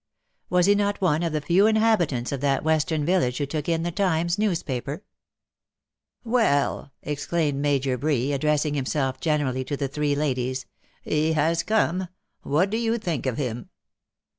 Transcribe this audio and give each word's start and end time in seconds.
Was 0.49 0.65
he 0.65 0.73
not 0.73 0.99
one 0.99 1.21
of 1.21 1.31
the 1.31 1.41
few 1.41 1.67
inhabitants 1.67 2.31
of 2.31 2.41
that 2.41 2.63
western 2.63 3.05
village 3.05 3.37
who 3.37 3.45
took 3.45 3.69
in 3.69 3.83
the 3.83 3.91
Times 3.91 4.39
newspaper?" 4.39 5.03
Well 6.23 6.91
V 7.03 7.11
exclaimed 7.11 7.59
Major 7.61 7.99
Bree, 7.99 8.33
addressing 8.33 8.73
him 8.73 8.87
self 8.87 9.19
generally 9.19 9.63
to 9.63 9.77
the 9.77 9.87
three 9.87 10.15
ladies," 10.15 10.65
he 11.03 11.33
has 11.33 11.61
come— 11.61 12.07
what 12.41 12.71
do 12.71 12.77
you 12.77 12.97
think 12.97 13.27
of 13.27 13.37
him 13.37 13.69